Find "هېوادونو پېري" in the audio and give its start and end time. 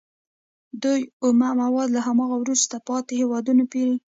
3.21-3.95